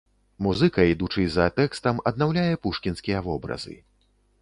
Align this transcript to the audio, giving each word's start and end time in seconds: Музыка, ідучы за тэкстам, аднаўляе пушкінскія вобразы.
Музыка, 0.45 0.85
ідучы 0.93 1.25
за 1.35 1.45
тэкстам, 1.59 2.01
аднаўляе 2.13 2.49
пушкінскія 2.67 3.25
вобразы. 3.31 3.81